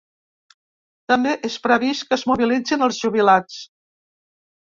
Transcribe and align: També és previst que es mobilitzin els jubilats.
També 1.13 1.33
és 1.49 1.57
previst 1.65 2.07
que 2.07 2.17
es 2.17 2.25
mobilitzin 2.33 2.87
els 2.89 3.03
jubilats. 3.05 3.61